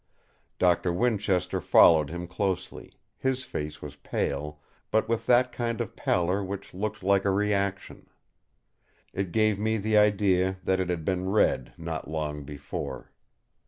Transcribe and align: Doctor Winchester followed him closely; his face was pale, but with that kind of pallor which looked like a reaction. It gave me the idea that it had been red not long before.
Doctor 0.57 0.91
Winchester 0.91 1.61
followed 1.61 2.09
him 2.09 2.25
closely; 2.25 2.93
his 3.19 3.43
face 3.43 3.83
was 3.83 3.97
pale, 3.97 4.59
but 4.89 5.07
with 5.07 5.27
that 5.27 5.51
kind 5.51 5.79
of 5.79 5.95
pallor 5.95 6.43
which 6.43 6.73
looked 6.73 7.03
like 7.03 7.23
a 7.23 7.29
reaction. 7.29 8.09
It 9.13 9.31
gave 9.31 9.59
me 9.59 9.77
the 9.77 9.99
idea 9.99 10.57
that 10.63 10.79
it 10.79 10.89
had 10.89 11.05
been 11.05 11.29
red 11.29 11.73
not 11.77 12.09
long 12.09 12.43
before. 12.43 13.11